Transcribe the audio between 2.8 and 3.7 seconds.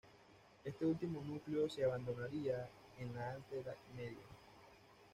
en la Alta